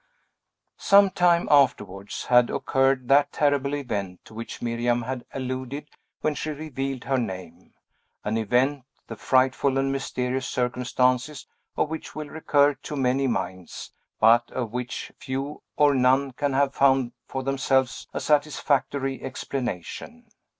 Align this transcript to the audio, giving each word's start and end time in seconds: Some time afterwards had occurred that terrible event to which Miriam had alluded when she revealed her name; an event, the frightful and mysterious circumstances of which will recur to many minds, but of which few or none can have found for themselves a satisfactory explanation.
Some 0.79 1.11
time 1.11 1.47
afterwards 1.51 2.25
had 2.25 2.49
occurred 2.49 3.07
that 3.09 3.31
terrible 3.31 3.75
event 3.75 4.25
to 4.25 4.33
which 4.33 4.59
Miriam 4.59 5.03
had 5.03 5.25
alluded 5.31 5.89
when 6.21 6.33
she 6.33 6.49
revealed 6.49 7.03
her 7.03 7.19
name; 7.19 7.75
an 8.23 8.35
event, 8.35 8.83
the 9.05 9.15
frightful 9.15 9.77
and 9.77 9.91
mysterious 9.91 10.47
circumstances 10.47 11.45
of 11.77 11.89
which 11.89 12.15
will 12.15 12.29
recur 12.29 12.73
to 12.73 12.95
many 12.95 13.27
minds, 13.27 13.91
but 14.19 14.49
of 14.49 14.71
which 14.71 15.11
few 15.19 15.61
or 15.77 15.93
none 15.93 16.31
can 16.31 16.53
have 16.53 16.73
found 16.73 17.11
for 17.27 17.43
themselves 17.43 18.07
a 18.11 18.19
satisfactory 18.19 19.21
explanation. 19.21 20.29